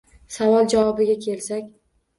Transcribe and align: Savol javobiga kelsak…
Savol 0.37 0.71
javobiga 0.75 1.19
kelsak… 1.29 1.73